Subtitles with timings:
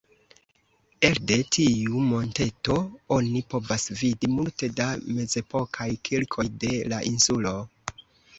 [1.09, 2.77] Elde tiu monteto
[3.17, 4.89] oni povas vidi multe da
[5.19, 7.55] mezepokaj kirkoj de la insulo.